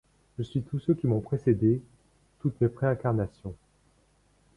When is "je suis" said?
0.39-0.63